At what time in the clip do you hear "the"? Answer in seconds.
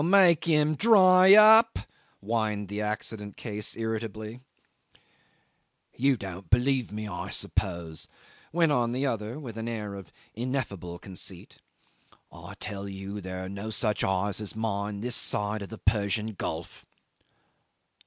2.69-2.81, 8.93-9.05, 15.69-15.77